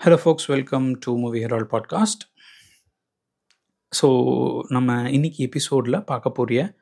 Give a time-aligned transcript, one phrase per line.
[0.00, 2.22] Hello folks welcome to movie Herald podcast
[3.92, 4.08] so
[4.68, 6.74] நம்ம இன்னைக்கு எபிசோடில் பார்க்க போகிற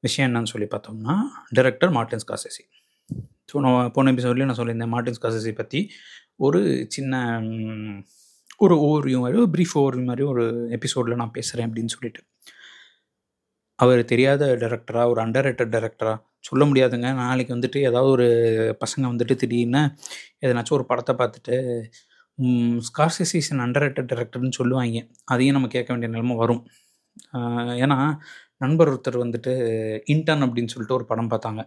[0.00, 1.14] விஷயம் என்னன்னு சொல்லி பார்த்தோம்னா
[1.54, 2.64] டைரக்டர் மார்டின்ஸ் காசேசி
[3.52, 5.90] ஸோ நான் போன எபிசோட்லேயே நான் சொல்லியிருந்தேன் மார்டின்ஸ் காசேசி பற்றி
[6.36, 7.22] ஒரு சின்ன
[8.58, 12.22] ஒரு ஓவர்வியூ மாதிரி ஒரு ப்ரீஃப் ஓவர்வியூ மாதிரி ஒரு எபிசோடில் நான் பேசுகிறேன் அப்படின்னு சொல்லிட்டு.
[13.74, 17.14] அவர் தெரியாத டைரக்டராக ஒரு அண்டர் ரேட்டட் டேரக்டராக சொல்ல முடியாதுங்க.
[17.14, 18.26] நாளைக்கு வந்துட்டு ஏதாவது ஒரு
[18.84, 19.82] பசங்க வந்துட்டு திடீர்னு
[20.46, 21.56] எதனாச்சும் ஒரு படத்தை பார்த்துட்டு
[22.88, 25.06] ஸ்கார்சிஸ் இஸ் அண்டர் ரேட்டட் டைரக்டர்னு சொல்லுவாங்க.
[25.24, 26.66] அதையும் நம்ம கேட்க வேண்டிய நிலைமை வரும்.
[27.84, 28.16] ஏன்னா
[28.56, 29.52] நண்பர் ஒருத்தர் வந்துட்டு
[30.12, 31.62] இன்டர்ன் அப்படின்னு சொல்லிட்டு ஒரு படம் பார்த்தாங்க.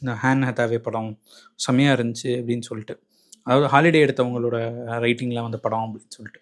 [0.00, 1.20] இந்த ஹேன் ஹேதாவே படம்
[1.54, 3.02] செம்மையாக இருந்துச்சு அப்படின்னு சொல்லிட்டு.
[3.42, 4.56] அதாவது ஹாலிடே எடுத்தவங்களோட
[5.04, 6.40] ரைட்டிங்கில் வந்த படம் அப்படின்னு சொல்லிட்டு.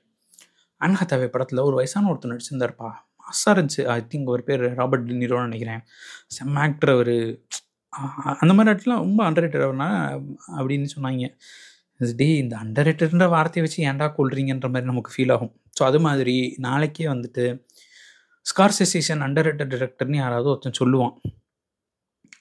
[0.80, 2.90] ஹேன் படத்தில் ஒரு வயசான ஒருத்தர் நடிச்சிருந்தாருப்பா.
[3.22, 3.84] மாசாக இருந்துச்சு.
[3.84, 5.82] ஐ திங்க் ஒரு பேர் ராபர்ட் டினிரோன்னு நினைக்கிறேன்.
[6.36, 7.16] செம்ம ஆக்டர் அவர்.
[8.40, 9.88] அந்த மாதிரி இடத்துல ரொம்ப அண்டர் ரேட்டட்னா
[10.56, 11.28] அப்படின்னு சொன்னாங்க.
[12.20, 15.52] டே இந்த அண்டர் ரேட்டட்ன்ற வார்த்தையை வச்சு ஏன்டா கொள்றீங்கன்ற மாதிரி நமக்கு ஃபீல் ஆகும்.
[15.78, 17.44] ஸோ அது மாதிரி நாளைக்கே வந்துட்டு
[18.46, 21.14] ஸ்கார்செசேஷன் அண்டர் ரேட்டட் டிரெக்டர்னு யாராவது ஒருத்தன் சொல்லுவான்.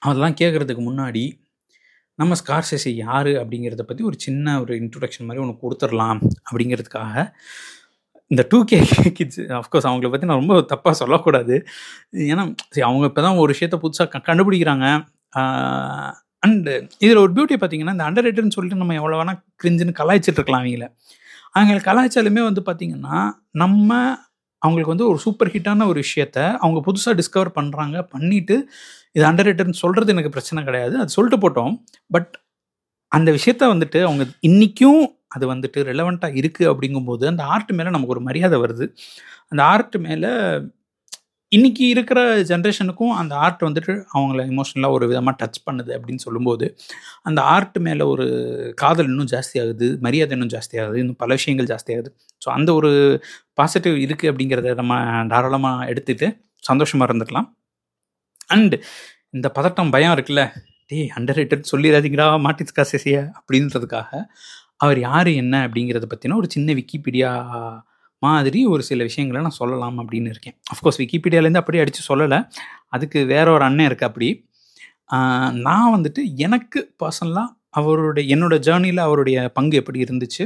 [0.08, 1.24] அதெல்லாம் கேட்குறதுக்கு முன்னாடி
[2.20, 7.24] நம்ம ஸ்கார்செசி யார் அப்படிங்கிறத பற்றி ஒரு சின்ன ஒரு இன்ட்ரொடக்ஷன் மாதிரி ஒன்று கொடுத்துடலாம் அப்படிங்கிறதுக்காக
[8.30, 8.78] இந்த டூ கே
[9.18, 11.56] கிட்ஸ் அஃப்கோர்ஸ் அவங்கள பற்றி நான் ரொம்ப தப்பாக சொல்லக்கூடாது.
[12.32, 14.86] ஏன்னா சரி அவங்க இப்போ தான் ஒரு விஷயத்த புதுசாக க கண்டுபிடிக்கிறாங்க.
[16.46, 20.64] அண்டு இதில் ஒரு பியூட்டி பார்த்தீங்கன்னா இந்த அண்டர் ரேட்டட்னு சொல்லிட்டு நம்ம எவ்வளோ வேணால் கிரிஞ்சுன்னு கலாய்ச்சிட்டு இருக்கலாம்
[20.64, 20.86] அவங்கள.
[21.56, 23.18] அவங்க கலாய்ச்சாலுமே வந்து பார்த்திங்கன்னா
[23.62, 23.90] நம்ம
[24.62, 28.56] அவங்களுக்கு வந்து ஒரு சூப்பர் ஹிட்டான ஒரு விஷயத்த அவங்க புதுசாக டிஸ்கவர் பண்ணுறாங்க பண்ணிட்டு
[29.16, 30.94] இது அண்டர் ரேட்டட்னு சொல்கிறது எனக்கு பிரச்சனை கிடையாது.
[31.02, 31.74] அது சொல்லிட்டு போட்டோம்.
[32.10, 32.32] பட்
[33.12, 35.02] அந்த விஷயத்த வந்துட்டு அவங்க இன்றைக்கும்
[35.34, 38.86] அது வந்துட்டு ரெலவெண்ட்டாக இருக்குது அப்படிங்கும்போது அந்த ஆர்ட் மேலே நமக்கு ஒரு மரியாதை வருது.
[39.52, 40.30] அந்த ஆர்ட் மேலே
[41.56, 46.66] இன்றைக்கி இருக்கிற ஜென்ரேஷனுக்கும் அந்த ஆர்ட் வந்துட்டு அவங்கள இமோஷனலாக ஒரு விதமாக டச் பண்ணுது அப்படின்னு சொல்லும்போது
[47.22, 48.26] அந்த ஆர்ட் மேலே ஒரு
[48.74, 52.10] காதல் இன்னும் ஜாஸ்தியாகுது மரியாதை இன்னும் ஜாஸ்தியாகுது இன்னும் பல விஷயங்கள் ஜாஸ்தியாகுது
[52.42, 52.90] ஸோ அந்த ஒரு
[53.54, 54.96] பாசிட்டிவ் இருக்குது அப்படிங்கிறத நம்ம
[55.26, 56.28] தாராளமாக எடுத்துட்டு
[56.62, 57.48] சந்தோஷமாக இருந்துக்கலாம்.
[58.50, 58.78] அண்டு
[59.30, 60.44] இந்த பதட்டம் பயம் இருக்குல்ல
[60.86, 64.10] டேய் அண்டர் ரேட்டட் சொல்லிடாதீங்கடா மாட்டிஸ் காசேசிய அப்படின்றதுக்காக
[64.76, 67.30] அவர் யார் என்ன அப்படிங்கிறத பற்றின ஒரு சின்ன விக்கிபீடியா
[68.22, 70.56] மாதிரி ஒரு சில விஷயங்களை நான் சொல்லலாம் அப்படின்னு இருக்கேன்.
[70.72, 72.38] அஃப்கோர்ஸ் விக்கிபீடியாலேருந்து அப்படியே அடித்து சொல்லலை.
[72.86, 74.28] அதுக்கு வேற ஒரு அண்ணன் இருக்குது அப்படி.
[75.52, 80.44] நான் வந்துட்டு எனக்கு பர்சனலாக அவருடைய என்னோட ஜேர்னியில் அவருடைய பங்கு எப்படி இருந்துச்சு?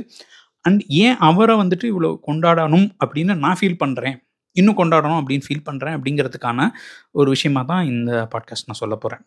[0.64, 4.16] அண்ட் ஏன் அவரை வந்துட்டு இவ்வளோ கொண்டாடணும் அப்படின்னு நான் ஃபீல் பண்ணுறேன்
[4.56, 6.69] இன்னும் கொண்டாடணும் அப்படின்னு ஃபீல் பண்ணுறேன் அப்படிங்கிறதுக்கான
[7.10, 9.22] ஒரு விஷயமா தான் இந்த பாட்காஸ்ட் நான் சொல்ல போகிறேன்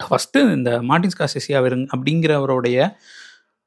[0.00, 2.78] ஃபஸ்ட்டு இந்த மார்டின் ஸ்காசெசி அவர் அப்படிங்கிறவருடைய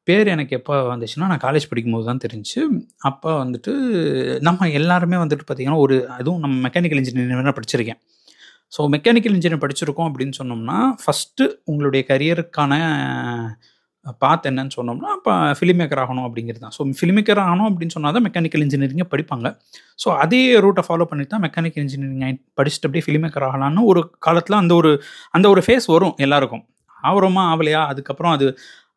[0.09, 2.59] பேர் எனக்கு எப்போ வந்துச்சுன்னா நான் காலேஜ் படிக்கும்போது தான் தெரிஞ்சு
[3.09, 3.73] அப்போ வந்துட்டு
[4.47, 7.99] நம்ம எல்லாருமே வந்துட்டு பார்த்திங்கன்னா ஒரு அதுவும் நம்ம மெக்கானிக்கல் இன்ஜினியரிங் படிச்சிருக்கேன்.
[8.75, 12.73] ஸோ மெக்கானிக்கல் இன்ஜினியர் படிச்சிருக்கோம் அப்படின்னு சொன்னோம்னா ஃபஸ்ட்டு உங்களுடைய கரியருக்கான
[14.23, 16.73] பாத் என்னன்னு சொன்னோம்னா அப்போ ஃபிலிம் மேக்கர் ஆகணும் அப்படிங்கிறது தான்.
[16.75, 19.47] ஸோ ஃபிலிம் மேக்கர் ஆகணும் அப்படின்னு சொன்னால் தான் மெக்கானிக்கல் இன்ஜினியரிங்கை படிப்பாங்க.
[20.03, 24.61] ஸோ அதே ரூட்டை ஃபாலோ பண்ணி தான் மெக்கானிக்கல் இன்ஜினியரிங் படிச்சுட்டு அப்படியே ஃபிலிம் மேக்கர் ஆகலான்னு ஒரு காலத்தில்
[24.61, 24.91] அந்த ஒரு
[25.37, 26.63] அந்த ஒரு ஃபேஸ் வரும் எல்லாருக்கும்.
[27.09, 28.47] ஆவரமா ஆகலையா அதுக்கப்புறம் அது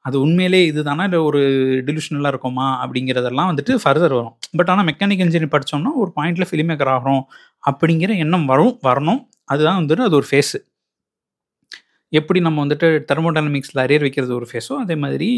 [0.02, 1.04] அது உண்மையிலே இதுதானா?
[1.04, 1.40] இல்லை ஒரு
[1.86, 2.66] டிலிஷனலாக இருக்குமா?
[2.86, 4.34] அப்படிங்கிறதெல்லாம் வந்துட்டு ஃபர்தர் வரும்.
[4.56, 7.22] பட் ஆனால் மெக்கானிக் இன்ஜினியர் படித்தோம்னா ஒரு பாயிண்டில் ஃபிலிம் மேக்கர் ஆகிறோம்
[7.70, 9.20] அப்படிங்கிற எண்ணம் வரும் வரணும்.
[9.44, 10.58] அதுதான் வந்துட்டு அது ஒரு ஃபேஸு
[12.18, 15.28] எப்படி நம்ம வந்துட்டு தெர்மோடைனமிக்ஸில் அரியர் வைக்கிறது ஒரு ஃபேஸோ அதே மாதிரி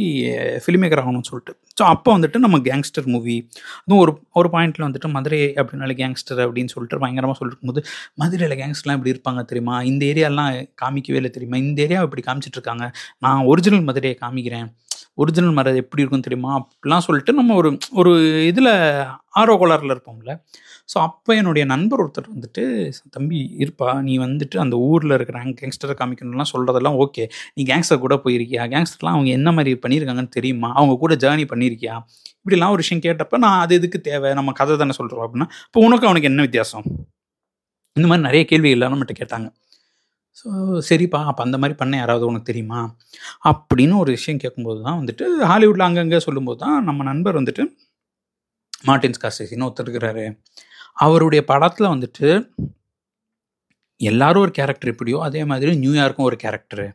[0.64, 1.52] ஃபிலிம் மேக்கர் ஆகணும்னு சொல்லிட்டு.
[1.78, 3.36] ஸோ அப்போ வந்துட்டு நம்ம கேங்ஸ்டர் மூவி
[3.84, 7.82] அதுவும் ஒரு ஒரு பாயிண்ட்டில் வந்துட்டு மதுரை அப்படின்னாலே கேங்ஸ்டர் அப்படின்னு சொல்லிட்டு பயங்கரமாக சொல்லிட்டு போது
[8.22, 9.76] மதுரையில் கேங்ஸ்டர்லாம் இப்படி இருப்பாங்க தெரியுமா?
[9.90, 10.52] இந்த ஏரியாலாம்
[10.84, 11.60] காமிக்கவே இல்லை தெரியுமா?
[11.66, 12.86] இந்த ஏரியாவை இப்படி காமிச்சிட்ருக்காங்க
[13.26, 14.68] நான் ஒரிஜினல் மதுரையை காமிக்கிறேன்.
[15.14, 16.50] ஒரிஜினல் மரம் எப்படி இருக்கும் தெரியுமா?
[16.60, 18.12] அப்படிலாம் சொல்லிட்டு நம்ம ஒரு ஒரு
[18.46, 18.70] இதில்
[19.30, 20.32] ஆர்வ கோளாறில் இருப்போம்ல.
[20.92, 22.62] ஸோ அப்போ என்னுடைய நண்பர் ஒருத்தர் வந்துட்டு
[23.10, 23.88] தம்பி இருப்பா.
[24.02, 28.64] நீ வந்துட்டு அந்த ஊரில் இருக்கிற கேங்ஸ்டரை காமிக்கணும்லாம் சொல்கிறதெல்லாம் ஓகே நீ கேங்ஸ்டர் கூட போயிருக்கியா?
[28.74, 30.70] கேங்ஸ்டர்லாம் அவங்க என்ன மாதிரி பண்ணியிருக்காங்கன்னு தெரியுமா?
[30.72, 31.96] அவங்க கூட ஜேர்னி பண்ணியிருக்கியா?
[32.40, 34.34] இப்படிலாம் ஒரு விஷயம் கேட்டப்ப நான் அது எதுக்கு தேவை?
[34.34, 36.86] நம்ம கதை தானே சொல்கிறோம் அப்படின்னா இப்போ உனக்கு அவனுக்கு என்ன வித்தியாசம்?
[37.96, 39.48] இந்த மாதிரி நிறைய கேள்விகள்லாம் நம்மகிட்ட கேட்டாங்க.
[40.36, 40.48] ஸோ
[40.88, 42.80] சரிப்பா அப்போ அந்த மாதிரி பண்ண யாராவது உனக்கு தெரியுமா?
[43.50, 47.64] அப்படின்னு ஒரு விஷயம் கேட்கும்போது தான் வந்துட்டு ஹாலிவுட்டில் அங்கங்கே சொல்லும்போது தான் நம்ம நண்பர் வந்துட்டு
[48.86, 50.24] மார்டின் ஸ்கார்சின்னு ஒருத்தர் இருக்கிறாரு.
[50.94, 52.28] அவருடைய படத்தில் வந்துட்டு
[54.00, 56.86] எல்லாரும் ஒரு கேரக்டர் எப்படியோ அதே மாதிரி நியூயார்க்கும் ஒரு கேரக்டரு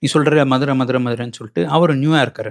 [0.00, 2.50] நீ சொல்கிற மதுரை மதுரை மதுரைன்னு சொல்லிட்டு அவர் நியூயார்க்கர்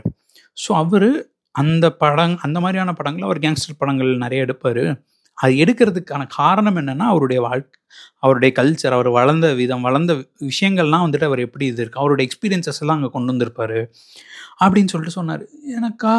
[0.57, 1.09] ஸோ அவர்
[1.55, 4.83] அந்த படம் அந்த மாதிரியான படங்கள் அவர் கேங்ஸ்டர் படங்கள் நிறைய எடுப்பார்.
[5.37, 7.75] அது எடுக்கிறதுக்கான காரணம் என்னென்னா அவருடைய வாழ்க்கை
[8.25, 10.13] அவருடைய கல்ச்சர் அவர் வளர்ந்த விதம் வளர்ந்த
[10.49, 13.77] விஷயங்கள்லாம் வந்துட்டு அவர் எப்படி இது இருக்குது அவருடைய எக்ஸ்பீரியன்சஸ் எல்லாம் அங்கே கொண்டு வந்திருப்பார்
[14.63, 15.43] அப்படின்னு சொல்லிட்டு சொன்னார்.
[15.77, 16.13] எனக்கா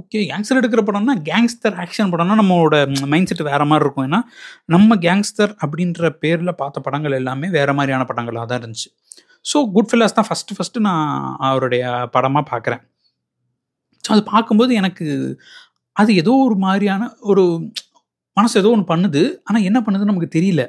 [0.00, 2.76] ஓகே கேங்ஸ்டர் எடுக்கிற படம்னா கேங்ஸ்டர் ஆக்ஷன் படம்னா நம்மளோட
[3.12, 4.06] மைண்ட் செட் வேறு மாதிரி இருக்கும்.
[4.08, 4.20] ஏன்னா
[4.74, 8.90] நம்ம கேங்ஸ்டர் அப்படின்ற பேரில் பார்த்த படங்கள் எல்லாமே வேறு மாதிரியான படங்களாக தான் இருந்துச்சு.
[9.50, 11.06] ஸோ குட் ஃபில்லாஸ் தான் ஃபஸ்ட்டு ஃபஸ்ட்டு நான்
[11.50, 11.84] அவருடைய
[12.16, 12.82] படமாக பார்க்குறேன்.
[14.04, 15.06] ஸோ அது பார்க்கும்போது எனக்கு
[15.96, 17.44] அது ஏதோ ஒரு மாதிரியான ஒரு
[18.36, 20.62] மனசு ஏதோ ஒன்று பண்ணுது ஆனால் என்ன பண்ணுதுன்னு நமக்கு தெரியல.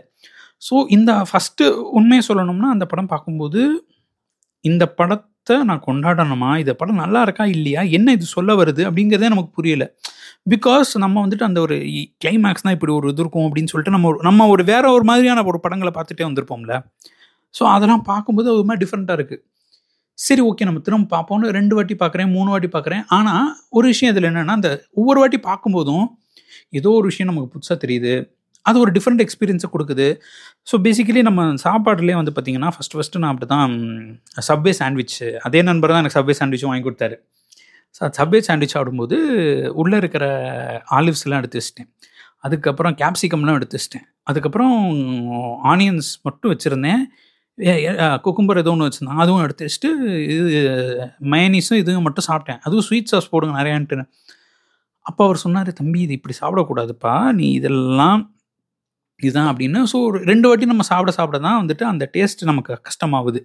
[0.68, 1.66] ஸோ இந்த ஃபஸ்ட்டு
[2.00, 3.62] உண்மையை சொல்லணும்னா அந்த படம் பார்க்கும்போது
[4.66, 6.50] இந்த படத்தை நான் கொண்டாடணுமா?
[6.64, 7.46] இந்த படம் நல்லா இருக்கா?
[7.56, 7.82] இல்லையா?
[7.98, 8.82] என்ன இது சொல்ல வருது?
[8.90, 9.86] அப்படிங்கிறதே நமக்கு புரியல.
[10.54, 11.76] பிகாஸ் நம்ம வந்துட்டு அந்த ஒரு
[12.24, 15.60] கிளைமேக்ஸ்னால் இப்படி ஒரு இது இருக்கும் அப்படின்னு சொல்லிட்டு நம்ம ஒரு நம்ம ஒரு வேற ஒரு மாதிரியான ஒரு
[15.66, 16.76] படங்களை பார்த்துட்டே வந்திருப்போம்ல.
[17.56, 19.44] ஸோ அதெல்லாம் பார்க்கும்போது ஒரு மாதிரி டிஃப்ரெண்ட்டாக இருக்குது
[20.20, 23.04] சரி ஓகே நம்ம திரும்ப பார்ப்போம்னு ரெண்டு வாட்டி பார்க்குறேன் மூணு வாட்டி பார்க்குறேன்.
[23.18, 23.46] ஆனால்
[23.78, 24.70] ஒரு விஷயம் இதில் என்னென்னா அந்த
[25.00, 26.06] ஒவ்வொரு வாட்டி பார்க்கும்போதும்
[26.80, 28.14] ஏதோ ஒரு விஷயம் நமக்கு புதுசாக தெரியுது.
[28.70, 30.08] அது ஒரு டிஃப்ரெண்ட் எக்ஸ்பீரியன்ஸை கொடுக்குது.
[30.70, 33.74] ஸோ பேசிக்கலி நம்ம சாப்பாடுலேயே வந்து பார்த்திங்கன்னா ஃபஸ்ட்டு ஃபஸ்ட்டு நான் அப்படி தான்
[34.50, 35.18] சப்வே சாண்ட்விச்
[35.48, 37.18] அதே நண்பர் தான் எனக்கு சப்வே சாண்ட்விச்சும் வாங்கி கொடுத்தாரு.
[37.98, 39.18] ஸோ சப்வே சாண்ட்விச் ஆடும்போது
[39.82, 40.26] உள்ளே இருக்கிற
[40.98, 41.90] ஆலிவ்ஸ்லாம் எடுத்து வச்சிட்டேன்.
[42.48, 44.06] அதுக்கப்புறம் கேப்சிகம்லாம் எடுத்து வச்சிட்டேன்.
[44.30, 44.74] அதுக்கப்புறம்
[45.74, 47.04] ஆனியன்ஸ் மட்டும் வச்சுருந்தேன்.
[48.26, 49.22] குக்கும்பர் ஏதோ ஒன்று வச்சுருந்தேன்.
[49.24, 49.90] அதுவும் எடுத்து வச்சுட்டு
[50.36, 50.62] இது
[51.34, 52.60] மயனீஸும் இதுவும் மட்டும் சாப்பிட்டேன்.
[52.66, 54.06] அதுவும் ஸ்வீட் சாஸ் போடுங்க நிறையான்ட்டு.
[55.10, 57.16] அப்போ அவர் சொன்னார் தம்பி இது இப்படி சாப்பிடக்கூடாதுப்பா.
[57.40, 58.22] நீ இதெல்லாம்
[59.20, 63.40] இதுதான் அப்படின்னு ஸோ ஒரு ரெண்டு வாட்டி நம்ம சாப்பிட சாப்பிட தான் வந்துட்டு அந்த டேஸ்ட் நமக்கு கஷ்டமாகுது.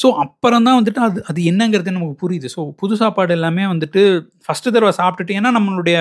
[0.00, 2.48] ஸோ அப்புறம் தான் வந்துட்டு அது அது என்னங்கிறது நமக்கு புரியுது.
[2.54, 4.02] ஸோ புது சாப்பாடு எல்லாமே வந்துட்டு
[4.46, 5.98] ஃபஸ்ட்டு தடவை சாப்பிட்டுட்டு ஏன்னா நம்மளுடைய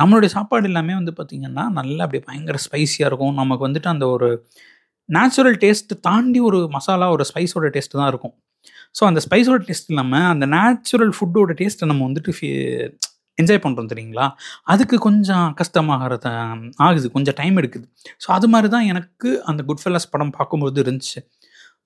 [0.00, 3.34] நம்மளுடைய சாப்பாடு எல்லாமே வந்து பார்த்திங்கன்னா நல்லா அப்படியே பயங்கர ஸ்பைஸியாக இருக்கும்.
[3.42, 4.28] நமக்கு வந்துட்டு அந்த ஒரு
[5.08, 8.34] நேச்சுரல் டேஸ்ட்டு தாண்டி ஒரு மசாலா ஒரு ஸ்பைஸோட டேஸ்ட்டு தான் இருக்கும்.
[8.98, 12.32] ஸோ அந்த ஸ்பைஸோட டேஸ்ட் இல்லாமல் அந்த நேச்சுரல் ஃபுட்டோட டேஸ்ட்டை நம்ம வந்துட்டு
[13.40, 14.26] என்ஜாய் பண்ணுறோம் தெரியுங்களா?
[14.72, 16.32] அதுக்கு கொஞ்சம் கஷ்டமாகிறது
[16.86, 17.06] ஆகுது.
[17.16, 17.86] கொஞ்சம் டைம் எடுக்குது.
[18.24, 21.20] ஸோ அது மாதிரி தான் எனக்கு அந்த குட் ஃபெல்லஸ் படம் பார்க்கும்போது இருந்துச்சு.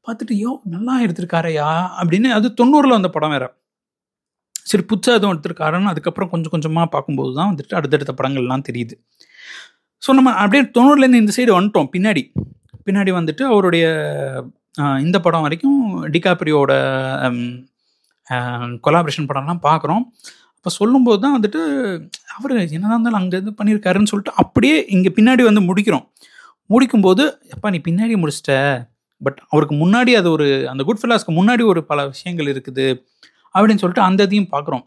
[0.06, 1.68] பார்த்துட்டு யோ நல்லா எடுத்திருக்காரையா
[2.00, 3.48] அப்படின்னு அது தொண்ணூறில் வந்த படம் வேறு.
[4.70, 8.94] சரி புதுசாக எதுவும் எடுத்திருக்காருன்னு அதுக்கப்புறம் கொஞ்சம் கொஞ்சமாக பார்க்கும்போது தான் வந்துட்டு அடுத்தடுத்த படங்கள்லாம் தெரியுது.
[10.02, 11.90] ஸோ நம்ம அப்படியே தொண்ணூறுலேருந்து இந்த சைடு வந்துட்டோம்.
[11.94, 12.22] பின்னாடி.
[12.86, 13.84] பின்னாடி வந்துட்டு அவருடைய
[15.06, 15.78] இந்த படம் வரைக்கும்
[16.14, 16.72] டிகாப்ரியோட
[18.86, 20.04] கொலாபரேஷன் படம்லாம் பார்க்குறோம்.
[20.66, 21.60] அப்போ சொல்லும்போது தான் வந்துட்டு
[22.36, 26.02] அவர் என்னதான் இருந்தாலும் அங்கே இது பண்ணியிருக்காருன்னு சொல்லிட்டு அப்படியே இங்கே பின்னாடி வந்து முடிக்கிறோம்.
[26.72, 28.54] முடிக்கும்போது எப்பா நீ பின்னாடி முடிச்சிட்ட.
[29.20, 32.86] பட் அவருக்கு முன்னாடி அது ஒரு அந்த குட் ஃபிலாஸ்க்கு முன்னாடி ஒரு பல விஷயங்கள் இருக்குது.
[33.54, 34.82] அப்படின்னு சொல்லிட்டு அந்த இதையும் பார்க்குறோம்.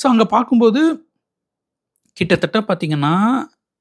[0.00, 0.82] ஸோ அங்கே பார்க்கும்போது
[2.16, 3.12] கிட்டத்தட்ட பார்த்தீங்கன்னா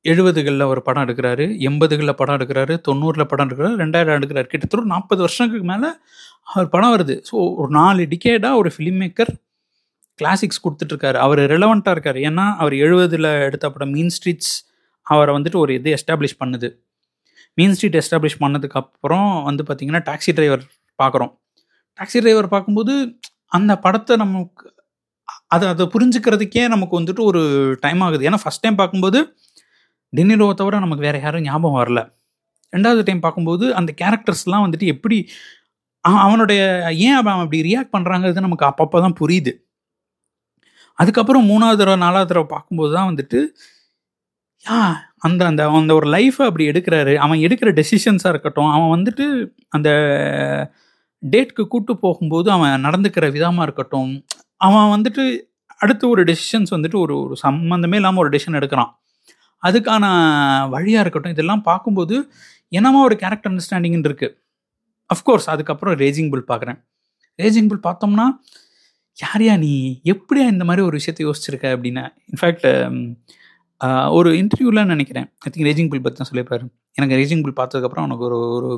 [0.05, 4.49] எழுபதுகளில் ஒரு படம் எடுக்கிறாரு எண்பதுகளில் படம் எடுக்கிறாரு தொண்ணூறில் படம் எடுக்கிறாரு ரெண்டாயிரம் எடுக்கிறாரு.
[4.53, 5.91] கிட்டத்தட்ட ஒரு நாற்பது வருஷத்துக்கு மேலே
[6.53, 7.17] அவர் படம் வருது.
[7.29, 9.33] ஸோ ஒரு நாலு டிகேடாக ஒரு ஃபிலிம் மேக்கர்
[10.21, 11.17] கிளாசிக்ஸ் கொடுத்துட்ருக்காரு.
[11.25, 12.19] அவர் ரிலவெண்ட்டாக இருக்கார்.
[12.29, 14.53] ஏன்னா அவர் எழுபதில் எடுத்த படம் மீன் ஸ்ட்ரீட்ஸ்
[15.07, 16.69] அவரை வந்துட்டு ஒரு இது எஸ்டாப்ளிஷ் பண்ணுது.
[17.59, 20.63] மீன் ஸ்ட்ரீட் எஸ்டாப்ளிஷ் பண்ணதுக்கப்புறம் வந்து பார்த்திங்கன்னா டாக்ஸி டிரைவர்
[21.01, 21.31] பார்க்குறோம்
[21.99, 22.93] டாக்ஸி டிரைவர் பார்க்கும்போது
[23.57, 24.65] அந்த படத்தை நமக்கு
[25.55, 27.41] அதை அதை புரிஞ்சுக்கிறதுக்கே நமக்கு வந்துட்டு ஒரு
[27.83, 28.23] டைம் ஆகுது.
[28.29, 29.19] ஏன்னா ஃபஸ்ட் டைம் பார்க்கும்போது
[30.13, 32.01] டினிரோவை தவிர நமக்கு வேறு யாரும் ஞாபகம் வரல.
[32.73, 35.17] ரெண்டாவது டைம் பார்க்கும்போது அந்த கேரக்டர்ஸ்லாம் வந்துட்டு எப்படி
[36.25, 36.61] அவனுடைய
[37.07, 39.51] ஏன் அவன் அப்படி ரியாக்ட் பண்ணுறாங்கிறது நமக்கு அப்பப்போ தான் புரியுது.
[40.99, 43.39] அதுக்கப்புறம் மூணாவது தடவை நாலாவது தடவை பார்க்கும்போது தான் வந்துட்டு
[44.65, 44.77] யா
[45.27, 47.13] அந்த அந்த அந்த ஒரு லைஃப்பை அப்படி எடுக்கிறாரு.
[47.25, 49.25] அவன் எடுக்கிற டெசிஷன்ஸாக இருக்கட்டும் அவன் வந்துட்டு
[49.75, 49.89] அந்த
[51.23, 54.11] டேட்க்கு கூட்டு போகும்போது அவன் நடந்துக்கிற விதமாக இருக்கட்டும்
[54.67, 55.23] அவன் வந்துட்டு
[55.83, 58.91] அடுத்து ஒரு டெசிஷன்ஸ் வந்துட்டு ஒரு ஒரு சம்மந்தமே இல்லாமல் ஒரு டெசிஷன் எடுக்கிறான்.
[59.63, 60.05] அதுக்கான
[60.73, 62.15] வழியாக இருக்கட்டும் இதெல்லாம் பார்க்கும்போது
[62.71, 64.35] என்னமா ஒரு கேரக்டர் அண்டர்ஸ்டாண்டிங்னு இருக்குது
[65.09, 66.79] அஃப்கோர்ஸ் அதுக்கப்புறம் ரேஜிங் புல் பார்க்குறேன்.
[67.39, 68.25] ரேஜிங் புல் பார்த்தோம்னா
[69.17, 69.71] யாரையா நீ?
[70.13, 72.97] எப்படியா இந்த மாதிரி ஒரு விஷயத்த யோசிச்சிருக்க அப்படின்னா இன்ஃபேக்ட் um,
[74.17, 75.27] ஒரு இன்டர்வியூலாம் நினைக்கிறேன்.
[75.45, 76.65] ஐ திங்க் ரேஜிங் புல் பற்றி தான் சொல்லியிருப்பாரு.
[76.97, 78.69] எனக்கு ரேஜிங் புல் பார்த்ததுக்கப்புறம் அவனுக்கு ஒரு ஒரு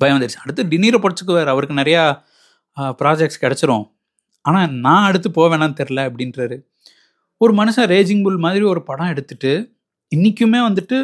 [0.00, 0.40] பயம் வந்துருச்சு.
[0.44, 2.02] அடுத்து டின்னீரை படிச்சுக்குவார் அவருக்கு நிறையா
[3.00, 3.84] ப்ராஜெக்ட்ஸ் கிடச்சிரும்.
[4.44, 6.56] ஆனால் நான் அடுத்து போவேணான்னு தெரில அப்படின்றாரு.
[7.40, 9.52] ஒரு மனுஷன் ரேஜிங் புல் மாதிரி ஒரு படம் எடுத்துட்டு
[10.12, 10.96] இன்றைக்குமே வந்துட்டு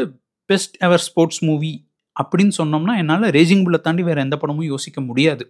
[0.51, 1.73] பெஸ்ட் எவர் ஸ்போர்ட்ஸ் மூவி
[2.17, 5.45] அப்படின்னு சொன்னோம்னா என்னால் ரேஜிங் புல்லை தாண்டி வேறு எந்த படமும் யோசிக்க முடியாது.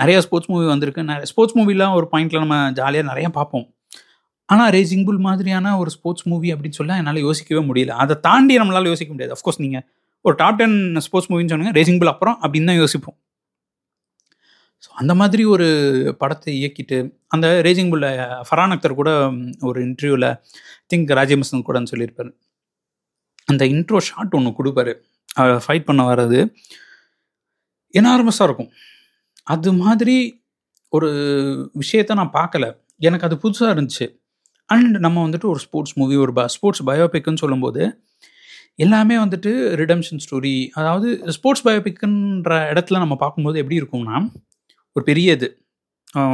[0.00, 1.02] நிறைய ஸ்போர்ட்ஸ் மூவி வந்திருக்கு.
[1.10, 3.66] நிறைய ஸ்போர்ட்ஸ் மூவிலாம் ஒரு பாயிண்ட்டில் நம்ம ஜாலியாக நிறைய பார்ப்போம்.
[4.52, 7.94] ஆனால் ரேசிங் புல் மாதிரியான ஒரு ஸ்போர்ட்ஸ் மூவி அப்படின்னு சொல்ல என்னால் யோசிக்கவே முடியல.
[8.04, 9.34] அதை தாண்டி நம்மளால் யோசிக்க முடியாது.
[9.36, 9.84] அஃப்கோர்ஸ் நீங்கள்
[10.24, 13.16] ஒரு டாப் டென் ஸ்போர்ட்ஸ் மூவின்னு சொன்னீங்க ரேசிங் புல் அப்புறம் அப்படின்னு தான் யோசிப்போம்.
[14.84, 15.66] ஸோ அந்த மாதிரி ஒரு
[16.20, 16.98] படத்தை இயக்கிட்டு
[17.34, 18.08] அந்த ரேசிங் புல்ல
[18.48, 19.10] ஃபரான் அக்தர் கூட
[19.70, 20.28] ஒரு இன்டர்வியூவில்
[20.92, 22.30] திங்க் ராஜேமசன் கூடன்னு சொல்லியிருப்பார்.
[23.48, 24.94] அந்த இன்ட்ரோ ஷாட் ஒன்று கொடுப்பாரு.
[25.64, 26.38] ஃபைட் பண்ண வர்றது
[27.94, 28.70] எனார்மஸாக இருக்கும்.
[29.50, 30.16] அது மாதிரி
[30.92, 31.08] ஒரு
[31.80, 32.66] விஷயத்த நான் பார்க்கல.
[33.06, 34.06] எனக்கு அது புதுசாக இருந்துச்சு.
[34.68, 37.82] அண்ட் நம்ம வந்துட்டு ஒரு ஸ்போர்ட்ஸ் மூவி ஒரு ப ஸ்போர்ட்ஸ் பயோபிக்னு சொல்லும்போது
[38.84, 44.16] எல்லாமே வந்துட்டு ரிடம்ஷன் ஸ்டோரி அதாவது ஸ்போர்ட்ஸ் பயோபிக்குன்ற இடத்துல நம்ம பார்க்கும்போது எப்படி இருக்கும்னா
[44.96, 45.48] ஒரு பெரிய இது.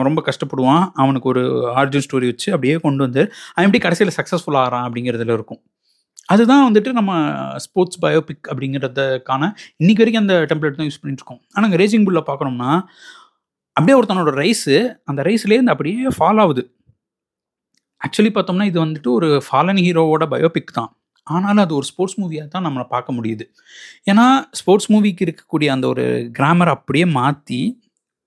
[0.09, 0.85] ரொம்ப கஷ்டப்படுவான்.
[1.03, 1.43] அவனுக்கு ஒரு
[1.81, 3.23] ஆர்ஜின் ஸ்டோரி வச்சு அப்படியே கொண்டு வந்து
[3.55, 5.61] அவன் எப்படி கடைசியில் சக்ஸஸ்ஃபுல் ஆகிறான் அப்படிங்கிறதுல இருக்கும்.
[6.33, 7.13] அதுதான் வந்துட்டு நம்ம
[7.65, 9.51] ஸ்போர்ட்ஸ் பயோபிக் அப்படிங்கிறதுக்கான
[9.83, 11.41] இன்றைக்கி வரைக்கும் அந்த டெம்ப்ளேட் தான் யூஸ் பண்ணிட்டுருக்கோம்.
[11.55, 12.71] ஆனால் அங்கே ரேசிங் புல்லில் பார்க்குறோம்னா
[13.77, 14.75] அப்படியே ஒருத்தனோட ரைஸு
[15.11, 16.63] அந்த ரைஸ்லேருந்து அப்படியே ஃபால் ஆகுது.
[18.01, 20.91] ஆக்சுவலி பார்த்தோம்னா இது வந்துட்டு ஒரு ஃபாலன் ஹீரோவோட பயோபிக் தான்.
[21.27, 23.45] ஆனாலும் அது ஒரு ஸ்போர்ட்ஸ் மூவியாக தான் நம்மளை பார்க்க முடியுது.
[24.11, 24.27] ஏன்னா
[24.59, 26.05] ஸ்போர்ட்ஸ் மூவிக்கு இருக்கக்கூடிய அந்த ஒரு
[26.39, 27.63] கிராமர் அப்படியே மாற்றி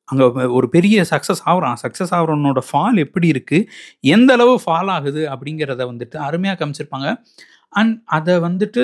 [0.10, 0.26] அங்கே
[0.58, 1.78] ஒரு பெரிய சக்ஸஸ் ஆகுறான்.
[1.84, 3.68] சக்ஸஸ் ஆகிறவனோட ஃபால் எப்படி இருக்குது
[4.16, 7.10] எந்த அளவு ஃபால் ஆகுது அப்படிங்கிறத வந்துட்டு அருமையாக காமிச்சிருப்பாங்க.
[7.80, 8.84] அண்ட் அதை வந்துட்டு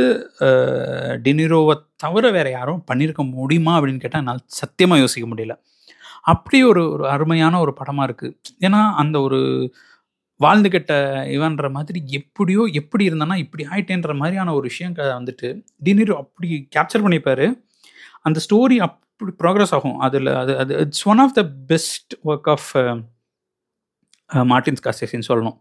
[1.25, 5.55] டினிரோவை தவிர வேறு யாரும் பண்ணியிருக்க முடியுமா அப்படின்னு கேட்டால் என்னால் சத்தியமாக யோசிக்க முடியல.
[6.33, 8.35] அப்படி ஒரு ஒரு அருமையான ஒரு படமாக இருக்குது
[8.67, 9.39] ஏன்னா அந்த ஒரு
[10.43, 10.93] வாழ்ந்து கெட்ட
[11.35, 15.49] இவன்ற மாதிரி எப்படியோ எப்படி இருந்தானா இப்படி ஆயிட்டேன்ற மாதிரியான ஒரு விஷயம் வந்துட்டு
[15.87, 17.45] டினிரோ அப்படி கேப்சர் பண்ணிப்பார்.
[18.27, 19.97] அந்த ஸ்டோரி அப்படி ப்ராக்ரஸ் ஆகும்.
[20.07, 22.69] அதில் அது அது it's one of the best work of
[24.53, 25.57] Martin காசேசின்னு சொல்லணும்.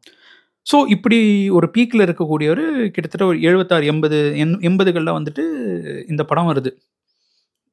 [0.70, 1.18] ஸோ இப்படி
[1.56, 2.62] ஒரு பீக்கில் இருக்கக்கூடியவர்
[2.94, 5.44] கிட்டத்தட்ட ஒரு எழுபத்தாறு எண்பது எண் எண்பதுகளில் வந்துட்டு
[6.12, 6.70] இந்த படம் வருது.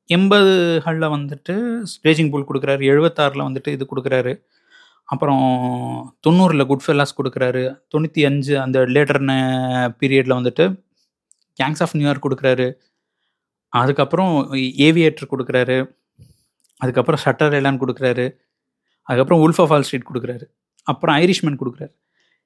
[0.10, 1.54] எண்பதுகளில் வந்துட்டு
[1.92, 4.34] ஸ்டேஜிங் பூல் கொடுக்குறாரு எழுபத்தாறில் வந்துட்டு இது கொடுக்குறாரு.
[5.14, 5.46] அப்புறம்
[6.26, 9.32] தொண்ணூறில் குட் ஃபெல்லாஸ் கொடுக்குறாரு தொண்ணூற்றி அஞ்சு அந்த லேட்டர்ன
[10.02, 10.66] பீரியடில் வந்துட்டு
[11.60, 12.68] கேங்ஸ் ஆஃப் நியூயார்க் கொடுக்குறாரு.
[13.74, 14.34] அதுக்கப்புறம்
[14.88, 15.78] ஏவியேட்டர் கொடுக்குறாரு.
[16.82, 18.26] அதுக்கப்புறம் ஷட்டர் எலான் கொடுக்குறாரு.
[19.08, 20.46] அதுக்கப்புறம் உல்ஃப் ஆஃப் ஆல் ஸ்ட்ரீட் கொடுக்குறாரு.
[20.88, 21.94] அப்புறம் ஐரிஷ்மேன் கொடுக்குறாரு.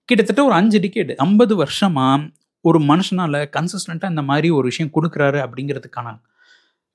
[0.09, 2.25] கிட்டத்தட்ட ஒரு அஞ்சு டிக்கெட் ஐம்பது வருஷமாக
[2.65, 6.09] ஒரு மனுஷனால் கன்சிஸ்டண்ட்டாக இந்த மாதிரி ஒரு விஷயம் கொடுக்குறாரு அப்படிங்கிறதுக்கான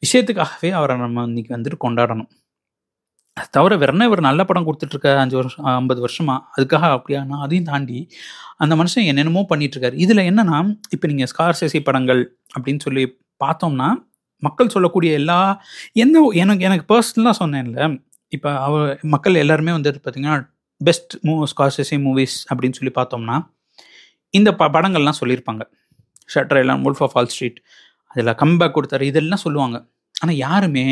[0.02, 2.30] விஷயத்துக்காகவே அவரை நம்ம இன்னைக்கு வந்துட்டு கொண்டாடணும்.
[3.36, 6.36] அது தவிர வேற என்ன இவர் நல்ல படம் கொடுத்துட்ருக்க அஞ்சு வருஷம் ஐம்பது வருஷமா?
[6.54, 7.98] அதுக்காக அப்படியானா அதையும் தாண்டி
[8.58, 10.58] அந்த மனுஷன் என்னென்னமோ பண்ணிகிட்ருக்காரு இதில் என்னென்னா
[10.94, 12.22] இப்போ நீங்கள் ஸ்கார்சேசி படங்கள்
[12.56, 13.04] அப்படின்னு சொல்லி
[13.44, 13.88] பார்த்தோம்னா
[14.42, 15.38] மக்கள் சொல்லக்கூடிய எல்லா
[15.94, 17.88] என்ன எனக்கு எனக்கு பர்சனலாக சொன்னேன்ல
[18.32, 18.74] இப்போ அவ
[19.14, 20.38] மக்கள் எல்லாருமே வந்துட்டு பார்த்திங்கன்னா
[20.88, 23.37] பெஸ்ட் மூ ஸ்கார்சேசி மூவிஸ் அப்படின்னு சொல்லி பார்த்தோம்னா
[24.38, 25.62] இந்த ப படங்கள்லாம் சொல்லியிருப்பாங்க.
[26.32, 27.58] ஷட்டர் எல்லாம் வுல்ஃப் ஆஃப் ஆல் ஸ்ட்ரீட்
[28.12, 29.76] அதில் கம்பேக் கொடுத்தாரு இதெல்லாம் சொல்லுவாங்க.
[30.22, 30.84] ஆனால் யாருமே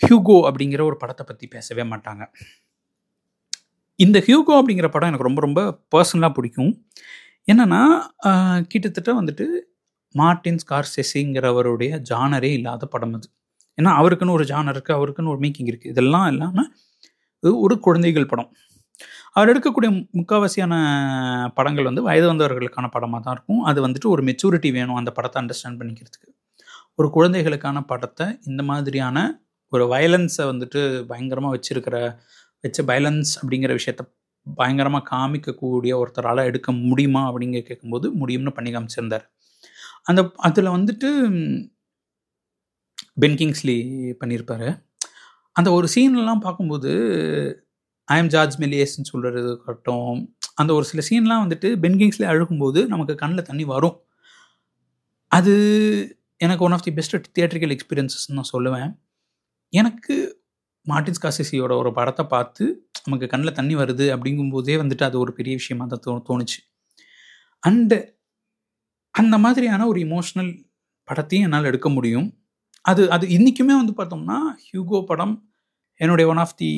[0.00, 2.22] ஹியூகோ அப்படிங்கிற ஒரு படத்தை பற்றி பேசவே மாட்டாங்க.
[3.98, 5.60] இந்த ஹியூகோ அப்படிங்கிற படம் எனக்கு ரொம்ப ரொம்ப
[5.94, 6.72] பர்சனலாக பிடிக்கும்.
[7.52, 7.82] என்னென்னா
[8.72, 9.46] கிட்டத்தட்ட வந்துட்டு
[10.14, 13.28] மார்டின் ஸ்கார்செசிங்கிறவருடைய ஜானரே இல்லாத படம் அது.
[13.78, 16.70] ஏன்னா அவருக்குன்னு ஒரு ஜானர் இருக்குது அவருக்குன்னு ஒரு மேக்கிங் இருக்குது இதெல்லாம் இல்லாமல்
[17.64, 18.50] ஒரு குழந்தைகள் படம்.
[19.36, 20.74] அவர் எடுக்கக்கூடிய முக்கால்வாசியான
[21.56, 23.62] படங்கள் வந்து வயது வந்தவர்களுக்கான படமாக தான் இருக்கும்.
[23.70, 26.28] அது வந்துட்டு ஒரு மெச்சூரிட்டி வேணும் அந்த படத்தை அண்டர்ஸ்டாண்ட் பண்ணிக்கிறதுக்கு.
[26.98, 29.18] ஒரு குழந்தைகளுக்கான படத்தை இந்த மாதிரியான
[29.72, 31.96] ஒரு வயலன்ஸை வந்துட்டு பயங்கரமாக வச்சுருக்கிற
[32.64, 34.02] வச்ச வயலன்ஸ் அப்படிங்கிற விஷயத்த
[34.46, 39.24] பயங்கரமாக காமிக்கக்கூடிய ஒருத்தரால் எடுக்க முடியுமா அப்படிங்கிற கேட்கும்போது முடியும்னு பண்ணி காமிச்சிருந்தார்.
[40.10, 41.08] அந்த அதில் வந்துட்டு
[43.22, 43.76] பென் கிங்ஸ்லி
[44.20, 44.68] பண்ணியிருப்பார்
[45.56, 46.92] அந்த ஒரு சீன்லாம் பார்க்கும்போது
[48.08, 50.34] ஐ எம் ஜார்ஜ் மெலியஸ்ன்னு சொல்கிறது இருக்கட்டும்.
[50.54, 51.98] அந்த ஒரு சில சீன்லாம் வந்துட்டு பென்
[52.32, 53.96] அழுகும்போது நமக்கு கண்ணில் தண்ணி வரும்.
[55.32, 55.54] அது
[56.36, 58.90] எனக்கு one of the best theatrical experiences நான் சொல்லுவேன்.
[59.72, 60.14] எனக்கு
[60.86, 62.64] மார்டின்ஸ் காசிசியோட ஒரு படத்தை பார்த்து
[63.04, 66.58] நமக்கு கண்ணில் தண்ணி வருது அப்படிங்கும்போதே வந்துட்டு அது ஒரு பெரிய விஷயமா தான் தோ தோணுச்சு.
[67.62, 67.98] அண்டு
[69.10, 70.52] அந்த மாதிரியான ஒரு இமோஷ்னல்
[71.08, 72.28] படத்தையும் என்னால் எடுக்க முடியும்.
[72.80, 75.34] அது அது இன்றைக்குமே வந்து பார்த்தோம்னா ஹியூகோ படம்
[76.00, 76.70] என்னுடைய ஒன் ஆஃப் தி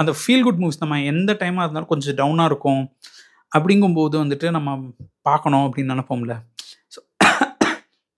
[0.00, 2.82] அந்த ஃபீல் குட் மூவிஸ் நம்ம எந்த டைமாக இருந்தாலும் கொஞ்சம் டவுனாக இருக்கும்.
[3.56, 4.70] அப்படிங்கும்போது வந்துட்டு நம்ம
[5.28, 6.34] பார்க்கணும் அப்படின்னு நினப்போம்ல.
[6.94, 7.00] ஸோ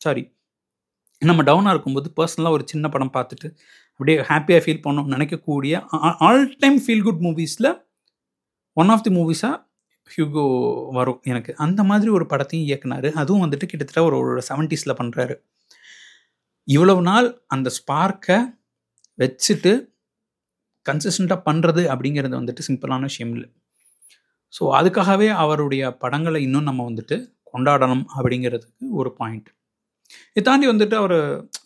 [0.00, 0.24] சாரி
[1.28, 3.48] நம்ம டவுனாக இருக்கும்போது பர்சனலாக ஒரு சின்ன படம் பார்த்துட்டு
[4.00, 5.74] அப்படியே ஹாப்பியாக ஃபீல் பண்ணோம் நினைக்கக்கூடிய
[6.26, 7.68] ஆல் டைம் ஃபீல் குட் மூவிஸில்
[8.76, 9.54] ஒன் ஆஃப் தி மூவிஸாக
[10.10, 10.44] ஹியூகோ
[10.98, 11.50] வரும் எனக்கு.
[11.64, 13.08] அந்த மாதிரி ஒரு படத்தையும் இயக்குனார்.
[13.20, 15.36] அதுவும் வந்துட்டு கிட்டத்தட்ட ஒரு ஒரு செவன்ட்டீஸில் பண்ணுறாரு
[16.68, 18.38] இவ்வளவு நாள் அந்த ஸ்பார்க்கை
[19.18, 19.72] வச்சுட்டு
[20.88, 23.48] கன்சிஸ்டண்ட்டாக பண்ணுறது அப்படிங்கிறது வந்துட்டு சிம்பிளான விஷயம் இல்லை.
[24.52, 27.16] ஸோ அதுக்காகவே அவருடைய படங்களை இன்னும் நம்ம வந்துட்டு
[27.52, 29.50] கொண்டாடணும் அப்படிங்கிறதுக்கு ஒரு பாயிண்ட்
[30.36, 31.18] இதை தாண்டி வந்துட்டு அவர்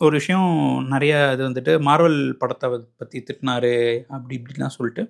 [0.05, 0.49] ஒரு விஷயம்
[0.93, 2.67] நிறைய இது வந்துட்டு மார்வல் படத்தை
[3.01, 3.73] பற்றி திட்டினாரு
[4.15, 5.03] அப்படி இப்படிலாம் சொல்லிட்டு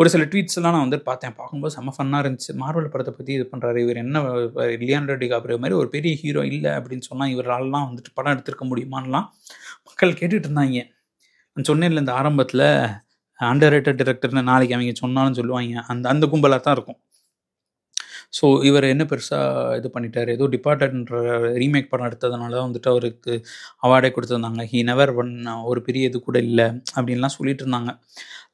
[0.00, 1.34] ஒரு சில ட்வீட்ஸ் எல்லாம் நான் வந்துட்டு பார்த்தேன்.
[1.38, 2.52] பார்க்கும்போது செம்ம ஃபன்னாக இருந்துச்சு.
[2.62, 4.20] மார்வல் படத்தை பற்றி இது பண்ணுறாரு இவர் என்ன
[4.84, 9.26] லியாண்டோ டிகாப்ரியோ மாதிரி ஒரு பெரிய ஹீரோ இல்லை அப்படின்னு சொன்னால் இவராலலாம் வந்துட்டு படம் எடுத்திருக்க முடியுமான்லாம்
[9.88, 10.84] மக்கள் கேட்டுட்டு இருந்தாங்க.
[11.56, 12.66] நான் இல்லை இந்த ஆரம்பத்தில்
[13.50, 15.82] அண்டர் ரேட்டட் டிரெக்டர்னு நாளைக்கு அவங்க சொன்னாலும் சொல்லுவாங்க.
[15.92, 16.98] அந்த அந்த கும்பலாக தான் இருக்கும்.
[18.38, 20.30] ஸோ இவர் என்ன பெருசாக இது பண்ணிட்டார்?
[20.36, 21.16] ஏதோ டிபார்ட்டன்ற
[21.62, 23.32] ரீமேக் படம் எடுத்ததுனால தான் வந்துட்டு அவருக்கு
[23.86, 24.62] அவார்டே கொடுத்துருந்தாங்க.
[24.70, 25.32] ஹீ நெவர் ஒன்
[25.70, 27.92] ஒரு பெரிய இது கூட இல்லை அப்படின்லாம் சொல்லிட்டு இருந்தாங்க.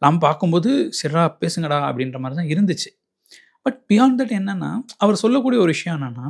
[0.05, 2.91] நாம் பார்க்கும்போது சிறா பேசுங்கடா அப்படின்ற மாதிரி தான் இருந்துச்சு.
[3.67, 4.71] பட் பியாண்ட் தட் என்னென்னா
[5.05, 6.27] அவர் சொல்லக்கூடிய ஒரு விஷயம் என்னென்னா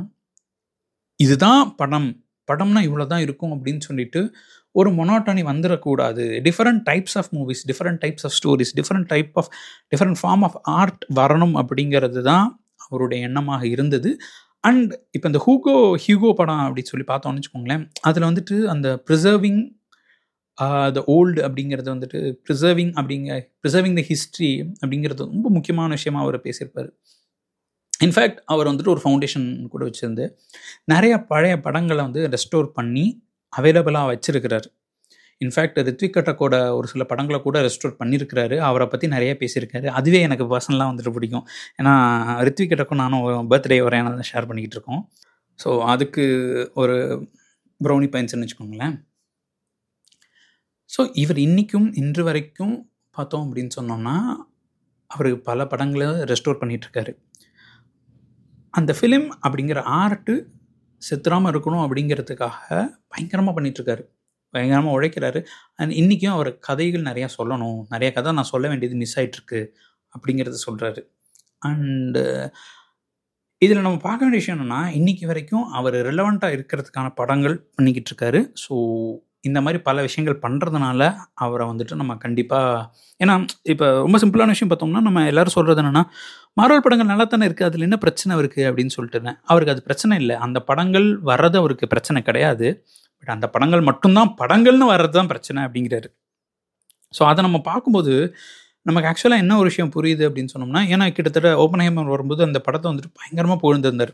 [1.19, 2.09] இதுதான் படம்.
[2.49, 4.21] படம்னா இவ்வளோ தான் இருக்கும் அப்படின்னு சொல்லிட்டு
[4.75, 9.49] ஒரு மொனோட்டனி வந்துடக்கூடாது different types of movies different types of stories different type of
[9.91, 12.47] different form of art வரணும் அப்படிங்கிறது தான்
[12.85, 14.11] அவருடைய எண்ணமாக இருந்தது.
[14.67, 15.73] அண்ட் இப்போ இந்த ஹூகோ
[16.03, 19.61] ஹியூகோ படம் அப்படின்னு சொல்லி பார்த்தோம்னு வச்சுக்கோங்களேன் அதில் வந்துட்டு அந்த ப்ரிசர்விங்
[20.95, 24.49] த ஓல்டு அப்படிங்கிறது வந்துட்டு ப்ரிசர்விங் அப்படிங்க ப்ரிசர்விங் த ஹிஸ்ட்ரி
[24.81, 26.89] அப்படிங்கிறது ரொம்ப முக்கியமான விஷயமாக அவர் பேசியிருப்பார்.
[28.05, 30.25] இன்ஃபேக்ட் அவர் வந்துட்டு ஒரு ஃபவுண்டேஷன் கூட வச்சுருந்து
[30.85, 33.05] நிறைய பழைய படங்களை வந்து ரெஸ்டோர் பண்ணி
[33.53, 34.67] அவைலபிளாக வச்சுருக்கிறார்.
[35.41, 39.87] இன்ஃபேக்ட் ரித்விக் கட்டக்கோட ஒரு சில படங்களை கூட ரெஸ்டோர் பண்ணியிருக்கிறாரு அவரை பற்றி நிறைய பேசியிருக்காரு.
[39.99, 41.45] அதுவே எனக்கு பர்சனலாக வந்துட்டு பிடிக்கும்.
[41.79, 41.93] ஏன்னா
[42.47, 45.01] ரித்விக் கட்டக்கும் நானும் பர்த்டே வரையான ஷேர் பண்ணிக்கிட்டு இருக்கோம்.
[45.59, 46.25] ஸோ அதுக்கு
[46.81, 46.97] ஒரு
[47.81, 48.95] ப்ரௌனி பைன்ஸ்னு வச்சுக்கோங்களேன்.
[50.89, 52.75] ஸோ இவர் இன்றைக்கும் இன்று வரைக்கும்
[53.17, 54.15] பார்த்தோம் அப்படின்னு சொன்னோம்னா
[55.11, 57.11] அவர் பல படங்களை ரெஸ்டோர் பண்ணிகிட்ருக்காரு
[58.73, 60.33] அந்த ஃபிலிம் அப்படிங்கிற ஆர்ட்டு
[61.01, 62.67] செத்துறாமல் இருக்கணும் அப்படிங்கிறதுக்காக
[63.07, 64.03] பயங்கரமாக பண்ணிகிட்ருக்காரு
[64.53, 65.39] பயங்கரமாக உழைக்கிறாரு.
[65.75, 67.79] அண்ட் இன்றைக்கும் அவர் கதைகள் நிறையா சொல்லணும்.
[67.93, 69.61] நிறையா கதை நான் சொல்ல வேண்டியது மிஸ் ஆகிட்டுருக்கு
[70.15, 71.01] அப்படிங்கிறத சொல்கிறாரு
[71.61, 72.23] அண்டு
[73.61, 78.75] இதில் நம்ம பார்க்க வேண்டிய விஷயம் என்னென்னா இன்றைக்கி வரைக்கும் அவர் ரிலவெண்ட்டாக இருக்கிறதுக்கான படங்கள் பண்ணிக்கிட்டு இருக்காரு ஸோ
[79.43, 81.01] இந்த மாதிரி பல விஷயங்கள் பண்ணுறதுனால
[81.45, 82.81] அவரை வந்துட்டு நம்ம கண்டிப்பாக
[83.23, 83.35] ஏன்னா
[83.73, 86.03] இப்போ ரொம்ப சிம்பிளான விஷயம் பார்த்தோம்னா நம்ம எல்லோரும் சொல்கிறது என்னென்னா
[86.59, 90.35] மார்வல் படங்கள் நல்லா தானே இருக்குது அதில் என்ன பிரச்சனை இருக்குது அப்படின்னு சொல்லிட்டு அவருக்கு அது பிரச்சனை இல்லை.
[90.45, 92.67] அந்த படங்கள் வர்றது அவருக்கு பிரச்சனை கிடையாது.
[93.19, 96.09] பட் அந்த படங்கள் மட்டும்தான் படங்கள்னு வர்றது தான் பிரச்சனை அப்படிங்கிறாரு.
[97.13, 98.13] ஸோ அதை நம்ம பார்க்கும்போது
[98.87, 102.87] நமக்கு ஆக்சுவலாக என்ன ஒரு விஷயம் புரியுது அப்படின்னு சொன்னோம்னா ஏன்னா கிட்டத்தட்ட ஓப்பன் ஹேமர் வரும்போது அந்த படத்தை
[102.91, 104.13] வந்துட்டு பயங்கரமாக புகழ்ந்திருந்தார்.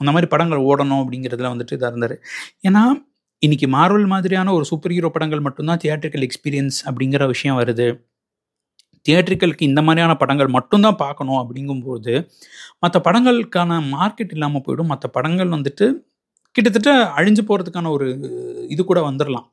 [0.00, 2.14] அந்த மாதிரி படங்கள் ஓடணும் அப்படிங்கிறதுல வந்துட்டு இதாக இருந்தார்.
[2.68, 2.82] ஏன்னா
[3.42, 7.86] இன்னைக்கு மார்வல் மாதிரியான ஒரு சூப்பர் ஹீரோ படங்கள் மட்டும்தான் தியேட்ரிக்கல் எக்ஸ்பீரியன்ஸ் அப்படிங்கிற விஷயம் வருது.
[9.06, 12.12] தியேட்ரிக்கலுக்கு இந்த மாதிரியான படங்கள் மட்டும்தான் பார்க்கணும் அப்படிங்கும்போது
[12.84, 14.90] மற்ற படங்களுக்கான மார்க்கெட் இல்லாமல் போயிடும்.
[14.92, 15.86] மற்ற படங்கள் வந்துட்டு
[16.56, 18.08] கிட்டத்தட்ட அழிஞ்சு போகிறதுக்கான ஒரு
[18.74, 19.46] இது கூட வந்துடலாம்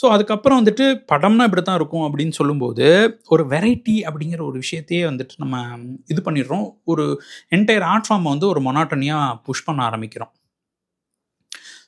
[0.00, 2.86] ஸோ அதுக்கப்புறம் வந்துட்டு படம்னா இப்படி தான் இருக்கும் அப்படின்னு சொல்லும்போது
[3.34, 5.56] ஒரு வெரைட்டி அப்படிங்கிற ஒரு விஷயத்தையே வந்துட்டு நம்ம
[6.12, 6.66] இது பண்ணிடுறோம்.
[6.92, 7.04] ஒரு
[7.56, 10.32] என்டையர் ஆர்ட் ஃபார்மை வந்து ஒரு மொனாட்டனியாக புஷ் பண்ண ஆரம்பிக்கிறோம்.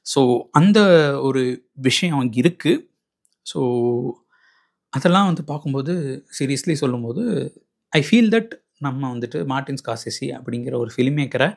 [0.06, 0.20] ஸோ
[0.58, 0.78] அந்த
[1.28, 1.42] ஒரு
[1.88, 2.82] விஷயம் அங்கே இருக்குது
[3.46, 3.60] ஸோ
[4.92, 5.92] அதெல்லாம் வந்து பார்க்கும்போது
[6.38, 7.22] சீரியஸ்லி சொல்லும்போது
[7.92, 11.48] ஐ ஃபீல் தட் நம்ம வந்துட்டு மார்டின்ஸ் காசேசி அப்படிங்கிற ஒரு ஃபிலிம் மேக்கரை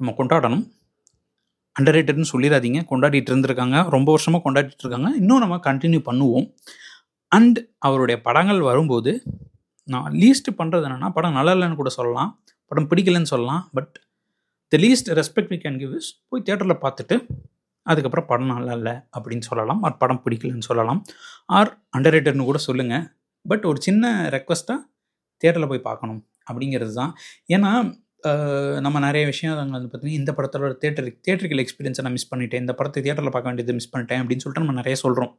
[0.00, 0.64] நம்ம கொண்டாடணும்.
[1.76, 2.80] அண்டர் ரேட்டட்னு சொல்லிடாதீங்க.
[2.90, 3.76] கொண்டாடிட்டு இருந்திருக்காங்க.
[3.94, 5.08] ரொம்ப வருஷமாக கொண்டாடிட்டு இருக்காங்க.
[5.20, 6.46] இன்னும் நம்ம கண்டினியூ பண்ணுவோம்.
[7.32, 9.12] அண்ட் அவருடைய படங்கள் வரும்போது
[9.88, 12.30] நான் லீஸ்ட் பண்ணுறது என்னென்னா படம் நல்லா இல்லைன்னு கூட சொல்லலாம்.
[12.70, 13.62] படம் பிடிக்கலன்னு சொல்லலாம்.
[13.76, 13.92] But
[14.72, 17.16] the least respect we can give is போய் தேட்டரில் பார்த்துட்டு
[17.90, 19.80] அதுக்கப்புறம் படம் நல்லா இல்லை அப்படின்னு சொல்லலாம்.
[19.86, 21.00] ஆர் படம் பிடிக்கலன்னு சொல்லலாம்.
[21.58, 23.04] ஆர் அண்டர் ரேட்டட்னு கூட சொல்லுங்கள்
[23.50, 24.80] பட் ஒரு சின்ன ரெக்வஸ்ட்டாக
[25.42, 27.12] தேட்டரில் போய் பார்க்கணும் அப்படிங்கிறது தான்.
[27.56, 27.72] ஏன்னா
[28.84, 32.62] நம்ம நிறைய விஷயம் வந்து பார்த்தீங்கன்னா இந்த படத்தோட தேட்டர் தேட்டரிக்கல் எக்ஸ்பீரியன்ஸை நான் மிஸ் பண்ணிட்டேன்.
[32.64, 35.32] இந்த படத்தை தேட்டரில் பார்க்க வேண்டியது மிஸ் பண்ணிட்டேன் அப்படின்னு சொல்லிட்டு நம்ம நிறைய சொல்கிறோம்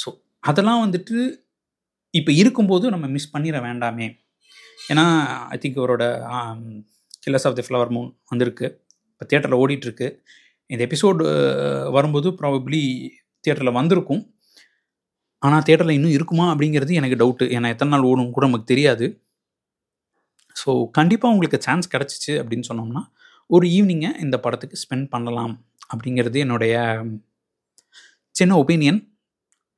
[0.00, 0.08] ஸோ
[0.50, 1.16] அதெல்லாம் வந்துட்டு
[2.14, 4.06] இப்போ இருக்கும்போது நம்ம மிஸ் பண்ணிட வேண்டாமே.
[4.92, 5.04] ஏன்னா
[5.54, 6.04] ஐ திங்க் அவரோட
[7.24, 8.66] Killers of the Flower Moon வந்திருக்கு.
[9.12, 10.08] இப்போ தேட்டரில் ஓடிட்டுருக்கு
[10.72, 11.24] இந்த எபிசோடு
[11.96, 12.80] வரும்போது ப்ராபப்ளி
[13.44, 14.22] தியேட்டரில் வந்திருக்கும்.
[15.42, 19.06] ஆனால் தேட்டரில் இன்னும் இருக்குமா அப்படிங்கிறது எனக்கு டவுட்டு ஏன்னா எத்தனை நாள் ஓடும் கூட நமக்கு தெரியாது.
[20.56, 23.02] ஸோ கண்டிப்பாக உங்களுக்கு சான்ஸ் கிடச்சிச்சு அப்படின்னு சொன்னோம்னா
[23.50, 25.54] ஒரு ஈவினிங்கை இந்த படத்துக்கு ஸ்பெண்ட் பண்ணலாம்
[25.92, 26.74] அப்படிங்கிறது என்னுடைய
[28.34, 29.00] சின்ன ஒப்பீனியன்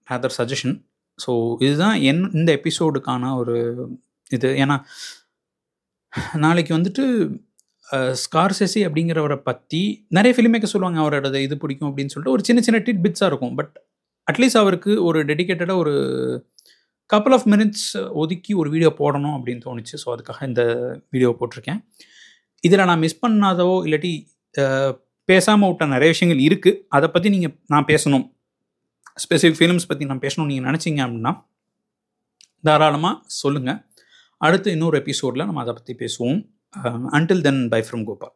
[0.08, 0.76] அதர் சஜஷன்
[1.18, 1.32] ஸோ
[1.64, 3.56] இதுதான் என் இந்த எபிசோடுக்கான ஒரு
[4.30, 4.48] இது.
[4.62, 4.76] ஏன்னா
[6.44, 7.04] நாளைக்கு வந்துட்டு
[8.24, 9.80] ஸ்கார்செசி அப்படிங்கிறவரை பற்றி
[10.16, 12.34] நிறைய ஃபிலிமேக்கர் சொல்லுவாங்க அவரோட இது பிடிக்கும் அப்படின்னு சொல்லிட்டு.
[12.36, 13.54] ஒரு சின்ன சின்ன டிட் பிட்ஸாக இருக்கும்.
[13.58, 13.74] பட்
[14.28, 15.94] அட்லீஸ்ட் அவருக்கு ஒரு டெடிக்கேட்டடாக ஒரு
[17.10, 17.88] கப்பல் ஆஃப் மினிட்ஸ்
[18.22, 19.96] ஒதுக்கி ஒரு வீடியோ போடணும் அப்படின்னு தோணுச்சு.
[20.02, 20.62] ஸோ அதுக்காக இந்த
[21.14, 21.80] வீடியோ போட்டிருக்கேன்.
[22.64, 24.12] இதில் நான் மிஸ் பண்ணாதோ இல்லாட்டி
[25.28, 28.24] பேசாமல் விட்ட நிறைய விஷயங்கள் இருக்குது அதை பற்றி நீங்கள் நான் பேசணும்.
[29.24, 31.32] ஸ்பெசிஃபிக் ஃபிலிம்ஸ் பற்றி நான் பேசணும் நீங்கள் நினச்சிங்க அப்படின்னா
[32.68, 33.80] தாராளமாக சொல்லுங்கள்
[34.40, 36.40] அடுத்து இன்னொரு எபிசோடில் நம்ம அதை பற்றி பேசுவோம்.
[37.10, 38.34] Until then bye from Gopal